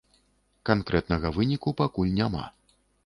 Канкрэтнага 0.69 1.31
выніку 1.37 1.75
пакуль 1.83 2.13
няма. 2.21 2.43